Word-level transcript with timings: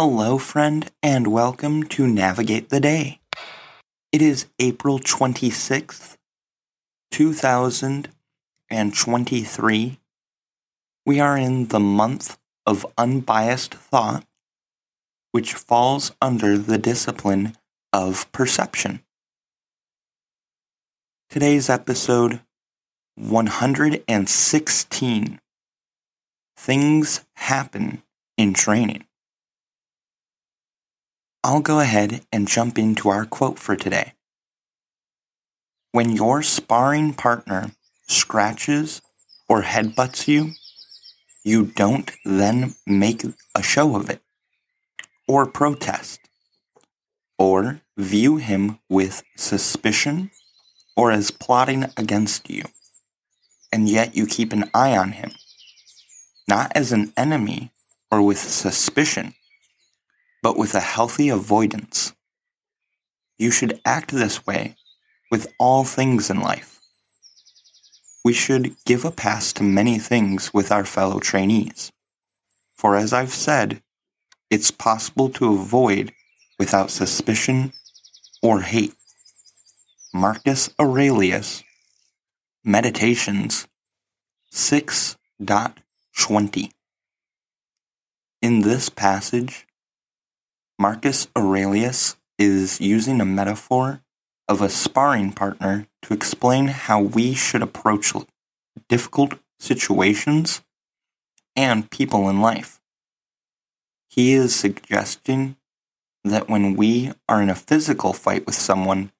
Hello, 0.00 0.38
friend, 0.38 0.88
and 1.02 1.26
welcome 1.26 1.82
to 1.82 2.06
Navigate 2.06 2.68
the 2.68 2.78
Day. 2.78 3.18
It 4.12 4.22
is 4.22 4.46
April 4.60 5.00
26th, 5.00 6.16
2023. 7.10 9.98
We 11.04 11.18
are 11.18 11.36
in 11.36 11.66
the 11.66 11.80
month 11.80 12.38
of 12.64 12.86
unbiased 12.96 13.74
thought, 13.74 14.24
which 15.32 15.54
falls 15.54 16.12
under 16.22 16.56
the 16.56 16.78
discipline 16.78 17.56
of 17.92 18.30
perception. 18.30 19.02
Today's 21.28 21.68
episode 21.68 22.40
116 23.16 25.40
Things 26.56 27.24
Happen 27.34 28.04
in 28.36 28.54
Training. 28.54 29.07
I'll 31.48 31.60
go 31.60 31.80
ahead 31.80 32.26
and 32.30 32.46
jump 32.46 32.78
into 32.78 33.08
our 33.08 33.24
quote 33.24 33.58
for 33.58 33.74
today. 33.74 34.12
When 35.92 36.14
your 36.14 36.42
sparring 36.42 37.14
partner 37.14 37.70
scratches 38.06 39.00
or 39.48 39.62
headbutts 39.62 40.28
you, 40.28 40.50
you 41.42 41.64
don't 41.64 42.12
then 42.22 42.74
make 42.86 43.24
a 43.54 43.62
show 43.62 43.96
of 43.96 44.10
it, 44.10 44.20
or 45.26 45.46
protest, 45.46 46.20
or 47.38 47.80
view 47.96 48.36
him 48.36 48.78
with 48.90 49.22
suspicion 49.34 50.30
or 50.98 51.10
as 51.10 51.30
plotting 51.30 51.86
against 51.96 52.50
you, 52.50 52.64
and 53.72 53.88
yet 53.88 54.14
you 54.14 54.26
keep 54.26 54.52
an 54.52 54.68
eye 54.74 54.94
on 54.94 55.12
him, 55.12 55.30
not 56.46 56.70
as 56.74 56.92
an 56.92 57.10
enemy 57.16 57.70
or 58.10 58.20
with 58.20 58.38
suspicion, 58.38 59.32
but 60.42 60.56
with 60.56 60.74
a 60.74 60.80
healthy 60.80 61.28
avoidance. 61.28 62.14
You 63.38 63.50
should 63.50 63.80
act 63.84 64.10
this 64.10 64.46
way 64.46 64.76
with 65.30 65.52
all 65.58 65.84
things 65.84 66.30
in 66.30 66.40
life. 66.40 66.80
We 68.24 68.32
should 68.32 68.74
give 68.84 69.04
a 69.04 69.12
pass 69.12 69.52
to 69.54 69.62
many 69.62 69.98
things 69.98 70.52
with 70.52 70.72
our 70.72 70.84
fellow 70.84 71.20
trainees. 71.20 71.92
For 72.74 72.96
as 72.96 73.12
I've 73.12 73.34
said, 73.34 73.82
it's 74.50 74.70
possible 74.70 75.28
to 75.30 75.52
avoid 75.52 76.12
without 76.58 76.90
suspicion 76.90 77.72
or 78.42 78.62
hate. 78.62 78.94
Marcus 80.12 80.70
Aurelius, 80.80 81.62
Meditations 82.64 83.68
6.20. 84.52 86.72
In 88.40 88.60
this 88.62 88.88
passage, 88.88 89.66
Marcus 90.80 91.26
Aurelius 91.36 92.16
is 92.38 92.80
using 92.80 93.20
a 93.20 93.24
metaphor 93.24 94.00
of 94.46 94.62
a 94.62 94.68
sparring 94.68 95.32
partner 95.32 95.88
to 96.02 96.14
explain 96.14 96.68
how 96.68 97.00
we 97.00 97.34
should 97.34 97.62
approach 97.62 98.12
difficult 98.88 99.34
situations 99.58 100.62
and 101.56 101.90
people 101.90 102.28
in 102.28 102.40
life. 102.40 102.80
He 104.08 104.34
is 104.34 104.54
suggesting 104.54 105.56
that 106.22 106.48
when 106.48 106.76
we 106.76 107.10
are 107.28 107.42
in 107.42 107.50
a 107.50 107.56
physical 107.56 108.12
fight 108.12 108.46
with 108.46 108.54
someone 108.54 109.10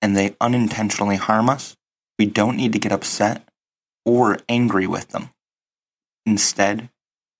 and 0.00 0.16
they 0.16 0.36
unintentionally 0.40 1.16
harm 1.16 1.50
us, 1.50 1.76
we 2.16 2.26
don't 2.26 2.56
need 2.56 2.72
to 2.74 2.78
get 2.78 2.92
upset 2.92 3.42
or 4.04 4.38
angry 4.48 4.86
with 4.86 5.08
them. 5.08 5.30
Instead, 6.24 6.90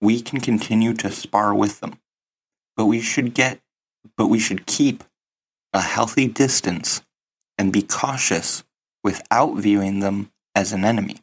we 0.01 0.21
can 0.21 0.41
continue 0.41 0.95
to 0.95 1.13
spar 1.13 1.55
with 1.55 1.79
them, 1.79 2.01
but 2.77 2.87
we 2.87 3.01
should 3.01 3.35
get 3.35 3.61
but 4.17 4.29
we 4.29 4.39
should 4.39 4.67
keep 4.67 5.05
a 5.73 5.81
healthy 5.81 6.27
distance 6.27 7.03
and 7.57 7.73
be 7.73 7.83
cautious 7.83 8.65
without 9.05 9.57
viewing 9.57 10.01
them 10.01 10.31
as 10.55 10.73
an 10.73 10.85
enemy. 10.85 11.17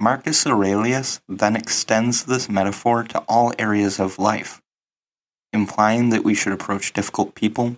Marcus 0.00 0.46
Aurelius 0.46 1.20
then 1.28 1.54
extends 1.54 2.24
this 2.24 2.48
metaphor 2.48 3.04
to 3.04 3.20
all 3.28 3.52
areas 3.58 4.00
of 4.00 4.18
life, 4.18 4.60
implying 5.52 6.10
that 6.10 6.24
we 6.24 6.34
should 6.34 6.52
approach 6.52 6.92
difficult 6.92 7.34
people 7.34 7.76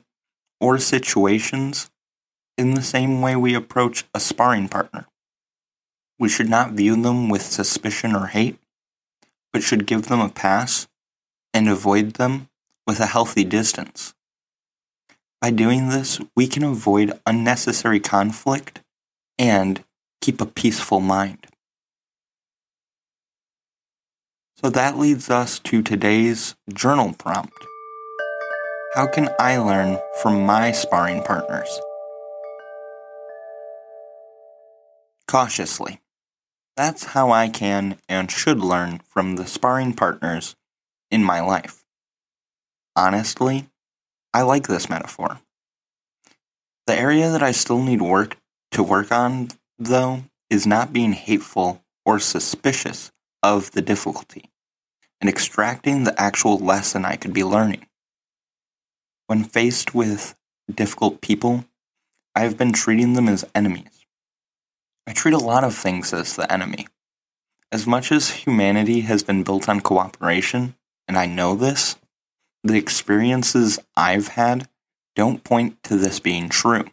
or 0.61 0.79
situations 0.79 1.91
in 2.57 2.75
the 2.75 2.83
same 2.83 3.21
way 3.21 3.37
we 3.37 3.55
approach 3.55 4.05
a 4.15 4.21
sparring 4.21 4.69
partner. 4.69 5.07
We 6.19 6.29
should 6.29 6.49
not 6.49 6.73
view 6.73 7.01
them 7.01 7.29
with 7.29 7.43
suspicion 7.43 8.15
or 8.15 8.29
hate, 8.29 8.59
but 9.53 9.63
should 9.63 9.87
give 9.87 10.07
them 10.07 10.21
a 10.21 10.29
pass 10.29 10.89
and 11.53 11.69
avoid 11.69 12.15
them 12.15 12.49
with 12.87 13.01
a 13.01 13.07
healthy 13.07 13.45
distance. 13.45 14.15
By 15.41 15.51
doing 15.51 15.89
this, 15.89 16.21
we 16.35 16.47
can 16.47 16.65
avoid 16.65 17.19
unnecessary 17.27 18.01
conflict 18.01 18.81
and 19.39 19.85
keep 20.21 20.41
a 20.41 20.47
peaceful 20.47 21.01
mind. 21.01 21.47
So 24.63 24.71
that 24.71 24.97
leads 24.97 25.29
us 25.29 25.59
to 25.61 25.83
today's 25.83 26.55
journal 26.73 27.13
prompt. 27.13 27.53
How 28.95 29.07
can 29.07 29.29
I 29.39 29.59
learn 29.59 29.99
from 30.23 30.47
my 30.47 30.73
sparring 30.73 31.23
partners? 31.23 31.69
Cautiously. 35.27 36.01
That's 36.77 37.05
how 37.05 37.31
I 37.31 37.49
can 37.49 37.99
and 38.09 38.31
should 38.31 38.61
learn 38.61 39.01
from 39.07 39.37
the 39.37 39.47
sparring 39.47 39.93
partners 39.93 40.57
in 41.11 41.23
my 41.23 41.41
life. 41.41 41.84
Honestly, 42.97 43.67
I 44.33 44.43
like 44.43 44.69
this 44.69 44.89
metaphor. 44.89 45.41
The 46.87 46.95
area 46.95 47.31
that 47.31 47.43
I 47.43 47.53
still 47.53 47.83
need 47.83 48.03
work 48.03 48.37
to 48.73 48.83
work 48.83 49.11
on, 49.11 49.49
though, 49.79 50.25
is 50.51 50.67
not 50.67 50.93
being 50.93 51.13
hateful 51.13 51.83
or 52.05 52.19
suspicious 52.19 53.11
of 53.43 53.73
the 53.73 53.83
difficulty 53.83 54.51
and 55.21 55.29
extracting 55.31 56.05
the 56.05 56.21
actual 56.21 56.59
lesson 56.59 57.05
I 57.05 57.17
could 57.17 57.33
be 57.33 57.45
learning. 57.45 57.87
When 59.27 59.45
faced 59.45 59.95
with 59.95 60.35
difficult 60.73 61.21
people, 61.21 61.65
I 62.35 62.41
have 62.41 62.59
been 62.59 62.73
treating 62.73 63.15
them 63.15 63.29
as 63.29 63.45
enemies. 63.55 64.05
I 65.07 65.13
treat 65.13 65.35
a 65.35 65.39
lot 65.39 65.65
of 65.65 65.75
things 65.75 66.13
as 66.13 66.37
the 66.37 66.51
enemy. 66.53 66.87
As 67.73 67.87
much 67.87 68.13
as 68.13 68.31
humanity 68.31 69.01
has 69.01 69.23
been 69.23 69.43
built 69.43 69.69
on 69.69 69.81
cooperation, 69.81 70.75
and 71.09 71.17
I 71.17 71.27
know 71.27 71.55
this, 71.55 71.97
the 72.65 72.79
experiences 72.79 73.79
I've 73.97 74.29
had 74.29 74.69
don't 75.15 75.45
point 75.45 75.83
to 75.85 75.97
this 75.97 76.19
being 76.19 76.49
true. 76.49 76.87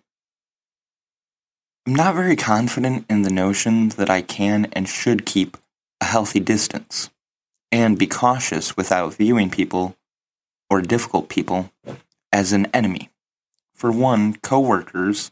I'm 1.87 1.95
not 1.95 2.13
very 2.13 2.35
confident 2.35 3.05
in 3.09 3.23
the 3.23 3.31
notion 3.31 3.89
that 3.89 4.09
I 4.09 4.21
can 4.21 4.65
and 4.73 4.87
should 4.87 5.25
keep 5.25 5.57
a 5.99 6.05
healthy 6.05 6.39
distance 6.39 7.09
and 7.71 7.97
be 7.97 8.05
cautious 8.05 8.77
without 8.77 9.15
viewing 9.15 9.49
people 9.49 9.95
or 10.69 10.81
difficult 10.81 11.29
people 11.29 11.71
as 12.31 12.53
an 12.53 12.67
enemy. 12.67 13.09
For 13.73 13.91
one, 13.91 14.35
coworkers 14.35 15.31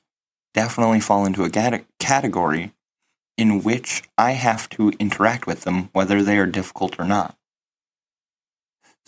definitely 0.54 1.02
fall 1.02 1.26
into 1.26 1.44
a 1.44 1.84
category 2.00 2.74
in 3.38 3.62
which 3.62 4.04
I 4.18 4.32
have 4.32 4.68
to 4.70 4.92
interact 5.00 5.46
with 5.46 5.62
them 5.62 5.90
whether 5.94 6.24
they 6.24 6.38
are 6.38 6.46
difficult 6.46 7.00
or 7.00 7.06
not. 7.06 7.38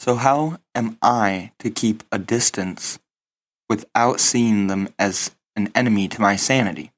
So, 0.01 0.15
how 0.15 0.57
am 0.73 0.97
I 1.03 1.51
to 1.59 1.69
keep 1.69 2.01
a 2.11 2.17
distance 2.17 2.97
without 3.69 4.19
seeing 4.19 4.65
them 4.65 4.89
as 4.97 5.35
an 5.55 5.71
enemy 5.75 6.07
to 6.07 6.19
my 6.19 6.35
sanity? 6.35 6.91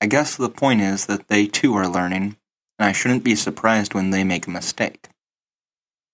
I 0.00 0.06
guess 0.06 0.36
the 0.36 0.48
point 0.48 0.80
is 0.80 1.06
that 1.06 1.26
they 1.26 1.48
too 1.48 1.74
are 1.74 1.88
learning, 1.88 2.36
and 2.78 2.86
I 2.88 2.92
shouldn't 2.92 3.24
be 3.24 3.34
surprised 3.34 3.94
when 3.94 4.10
they 4.10 4.22
make 4.22 4.46
a 4.46 4.50
mistake. 4.50 5.08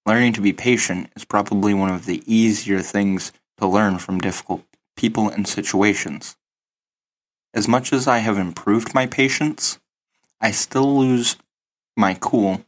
Learning 0.06 0.32
to 0.32 0.40
be 0.40 0.54
patient 0.54 1.10
is 1.14 1.26
probably 1.26 1.74
one 1.74 1.90
of 1.90 2.06
the 2.06 2.22
easier 2.24 2.80
things 2.80 3.30
to 3.58 3.66
learn 3.66 3.98
from 3.98 4.20
difficult 4.22 4.64
people 4.96 5.28
and 5.28 5.46
situations. 5.46 6.38
As 7.52 7.68
much 7.68 7.92
as 7.92 8.08
I 8.08 8.20
have 8.20 8.38
improved 8.38 8.94
my 8.94 9.04
patience, 9.06 9.78
I 10.40 10.50
still 10.50 10.98
lose 10.98 11.36
my 11.94 12.14
cool. 12.14 12.64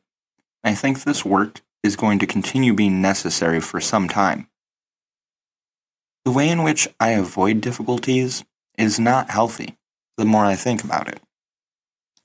I 0.63 0.75
think 0.75 1.05
this 1.05 1.25
work 1.25 1.63
is 1.87 1.97
going 1.97 2.19
to 2.19 2.27
continue 2.27 2.75
being 2.75 3.01
necessary 3.01 3.61
for 3.61 3.81
some 3.81 4.09
time. 4.09 4.49
The 6.25 6.33
way 6.33 6.49
in 6.49 6.63
which 6.63 6.89
I 7.01 7.11
avoid 7.11 7.61
difficulties 7.61 8.45
is 8.77 8.99
not 8.99 9.31
healthy 9.31 9.77
the 10.17 10.25
more 10.25 10.45
I 10.45 10.57
think 10.57 10.83
about 10.83 11.09
it. 11.09 11.21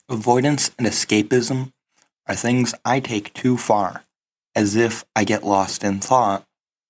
Avoidance 0.10 0.72
and 0.78 0.88
escapism 0.88 1.72
are 2.28 2.36
things 2.36 2.74
I 2.84 3.00
take 3.00 3.34
too 3.34 3.58
far, 3.58 4.06
as 4.56 4.76
if 4.76 5.06
I 5.16 5.24
get 5.24 5.44
lost 5.44 5.84
in 5.84 6.00
thought 6.00 6.46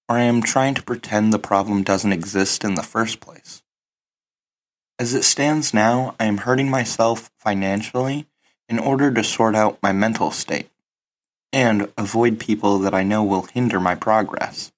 or 0.07 0.18
I 0.18 0.23
am 0.23 0.41
trying 0.41 0.73
to 0.75 0.83
pretend 0.83 1.31
the 1.31 1.39
problem 1.39 1.83
doesn't 1.83 2.12
exist 2.12 2.63
in 2.63 2.75
the 2.75 2.83
first 2.83 3.19
place. 3.19 3.62
As 5.00 5.13
it 5.13 5.23
stands 5.23 5.73
now, 5.73 6.15
I 6.19 6.25
am 6.25 6.39
hurting 6.39 6.69
myself 6.69 7.31
financially 7.38 8.27
in 8.68 8.77
order 8.77 9.12
to 9.12 9.23
sort 9.23 9.56
out 9.56 9.79
my 9.81 9.91
mental 9.91 10.31
state 10.31 10.69
and 11.53 11.92
avoid 11.98 12.39
people 12.39 12.80
that 12.80 12.94
I 12.94 13.03
know 13.03 13.24
will 13.24 13.44
hinder 13.44 13.80
my 13.80 13.95
progress. 13.95 14.71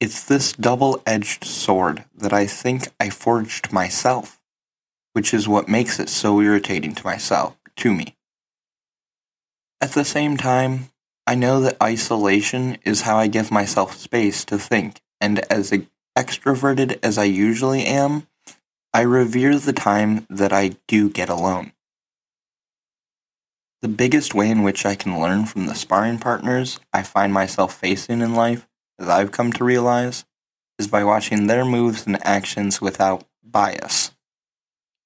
It's 0.00 0.24
this 0.24 0.52
double 0.52 1.02
edged 1.06 1.44
sword 1.44 2.04
that 2.16 2.32
I 2.32 2.46
think 2.46 2.88
I 3.00 3.10
forged 3.10 3.72
myself, 3.72 4.40
which 5.12 5.32
is 5.32 5.48
what 5.48 5.68
makes 5.68 5.98
it 5.98 6.08
so 6.08 6.40
irritating 6.40 6.94
to 6.96 7.04
myself, 7.04 7.56
to 7.76 7.92
me. 7.92 8.16
At 9.80 9.92
the 9.92 10.04
same 10.04 10.36
time, 10.36 10.90
I 11.26 11.34
know 11.34 11.60
that 11.60 11.82
isolation 11.82 12.78
is 12.84 13.02
how 13.02 13.16
I 13.16 13.28
give 13.28 13.50
myself 13.50 13.96
space 13.96 14.44
to 14.46 14.58
think, 14.58 15.00
and 15.20 15.40
as 15.50 15.72
extroverted 16.16 16.98
as 17.02 17.18
I 17.18 17.24
usually 17.24 17.84
am, 17.84 18.26
I 18.92 19.02
revere 19.02 19.58
the 19.58 19.72
time 19.72 20.26
that 20.30 20.52
I 20.52 20.76
do 20.86 21.10
get 21.10 21.28
alone. 21.28 21.72
The 23.84 23.88
biggest 23.88 24.34
way 24.34 24.48
in 24.48 24.62
which 24.62 24.86
I 24.86 24.94
can 24.94 25.20
learn 25.20 25.44
from 25.44 25.66
the 25.66 25.74
sparring 25.74 26.18
partners 26.18 26.80
I 26.94 27.02
find 27.02 27.34
myself 27.34 27.74
facing 27.74 28.22
in 28.22 28.34
life, 28.34 28.66
as 28.98 29.10
I've 29.10 29.30
come 29.30 29.52
to 29.52 29.62
realize, 29.62 30.24
is 30.78 30.88
by 30.88 31.04
watching 31.04 31.48
their 31.48 31.66
moves 31.66 32.06
and 32.06 32.16
actions 32.26 32.80
without 32.80 33.24
bias. 33.42 34.12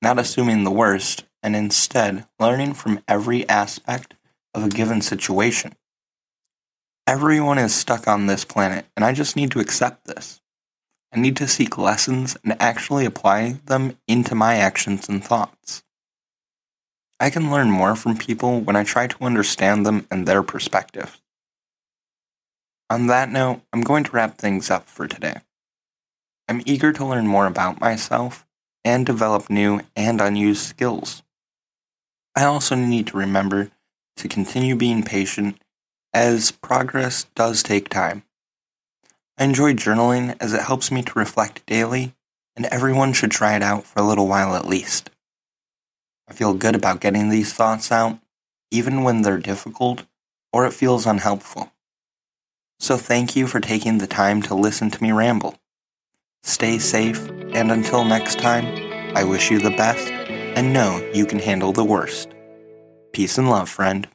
Not 0.00 0.20
assuming 0.20 0.62
the 0.62 0.70
worst, 0.70 1.24
and 1.42 1.56
instead 1.56 2.28
learning 2.38 2.74
from 2.74 3.02
every 3.08 3.48
aspect 3.48 4.14
of 4.54 4.64
a 4.64 4.68
given 4.68 5.00
situation. 5.00 5.74
Everyone 7.04 7.58
is 7.58 7.74
stuck 7.74 8.06
on 8.06 8.26
this 8.28 8.44
planet, 8.44 8.86
and 8.96 9.04
I 9.04 9.12
just 9.12 9.34
need 9.34 9.50
to 9.50 9.60
accept 9.60 10.04
this. 10.04 10.40
I 11.12 11.18
need 11.18 11.36
to 11.38 11.48
seek 11.48 11.78
lessons 11.78 12.36
and 12.44 12.56
actually 12.60 13.06
apply 13.06 13.56
them 13.66 13.98
into 14.06 14.36
my 14.36 14.54
actions 14.54 15.08
and 15.08 15.24
thoughts. 15.24 15.82
I 17.20 17.30
can 17.30 17.50
learn 17.50 17.70
more 17.70 17.96
from 17.96 18.16
people 18.16 18.60
when 18.60 18.76
I 18.76 18.84
try 18.84 19.08
to 19.08 19.24
understand 19.24 19.84
them 19.84 20.06
and 20.10 20.26
their 20.26 20.42
perspective. 20.42 21.20
On 22.88 23.06
that 23.08 23.30
note, 23.30 23.62
I'm 23.72 23.82
going 23.82 24.04
to 24.04 24.12
wrap 24.12 24.38
things 24.38 24.70
up 24.70 24.88
for 24.88 25.08
today. 25.08 25.40
I'm 26.48 26.62
eager 26.64 26.92
to 26.92 27.04
learn 27.04 27.26
more 27.26 27.46
about 27.46 27.80
myself 27.80 28.46
and 28.84 29.04
develop 29.04 29.50
new 29.50 29.80
and 29.96 30.20
unused 30.20 30.62
skills. 30.62 31.22
I 32.34 32.44
also 32.44 32.74
need 32.76 33.08
to 33.08 33.18
remember 33.18 33.70
to 34.16 34.28
continue 34.28 34.76
being 34.76 35.02
patient 35.02 35.60
as 36.14 36.52
progress 36.52 37.24
does 37.34 37.62
take 37.62 37.88
time. 37.88 38.22
I 39.36 39.44
enjoy 39.44 39.74
journaling 39.74 40.36
as 40.40 40.54
it 40.54 40.62
helps 40.62 40.90
me 40.90 41.02
to 41.02 41.18
reflect 41.18 41.66
daily, 41.66 42.14
and 42.56 42.66
everyone 42.66 43.12
should 43.12 43.30
try 43.30 43.54
it 43.54 43.62
out 43.62 43.84
for 43.84 44.00
a 44.00 44.06
little 44.06 44.26
while 44.26 44.54
at 44.54 44.66
least. 44.66 45.10
I 46.28 46.32
feel 46.32 46.54
good 46.54 46.74
about 46.74 47.00
getting 47.00 47.28
these 47.28 47.52
thoughts 47.52 47.90
out, 47.90 48.18
even 48.70 49.02
when 49.02 49.22
they're 49.22 49.38
difficult 49.38 50.04
or 50.52 50.66
it 50.66 50.72
feels 50.72 51.06
unhelpful. 51.06 51.72
So 52.80 52.96
thank 52.96 53.34
you 53.34 53.46
for 53.46 53.60
taking 53.60 53.98
the 53.98 54.06
time 54.06 54.42
to 54.42 54.54
listen 54.54 54.90
to 54.90 55.02
me 55.02 55.12
ramble. 55.12 55.56
Stay 56.42 56.78
safe, 56.78 57.28
and 57.52 57.72
until 57.72 58.04
next 58.04 58.38
time, 58.38 58.64
I 59.16 59.24
wish 59.24 59.50
you 59.50 59.58
the 59.58 59.70
best 59.70 60.08
and 60.08 60.72
know 60.72 61.06
you 61.12 61.26
can 61.26 61.38
handle 61.38 61.72
the 61.72 61.84
worst. 61.84 62.28
Peace 63.12 63.36
and 63.36 63.50
love, 63.50 63.68
friend. 63.68 64.08